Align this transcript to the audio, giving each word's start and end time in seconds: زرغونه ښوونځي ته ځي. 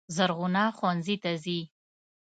زرغونه 0.15 0.63
ښوونځي 0.77 1.15
ته 1.23 1.31
ځي. 1.43 1.59